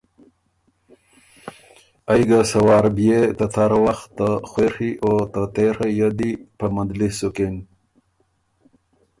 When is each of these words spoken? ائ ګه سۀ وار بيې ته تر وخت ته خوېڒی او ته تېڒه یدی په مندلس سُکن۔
ائ 2.11 2.21
ګه 2.29 2.39
سۀ 2.49 2.59
وار 2.67 2.85
بيې 2.95 3.19
ته 3.37 3.45
تر 3.53 3.71
وخت 3.85 4.07
ته 4.17 4.27
خوېڒی 4.49 4.91
او 5.03 5.11
ته 5.33 5.41
تېڒه 5.55 5.87
یدی 5.99 6.31
په 6.57 6.65
مندلس 6.75 7.13
سُکن۔ 7.19 7.55